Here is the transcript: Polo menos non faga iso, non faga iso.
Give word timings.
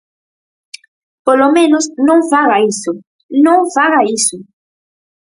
Polo 1.25 1.47
menos 1.57 1.83
non 2.07 2.19
faga 2.31 2.57
iso, 2.73 2.91
non 3.45 3.59
faga 3.75 4.01
iso. 4.17 4.37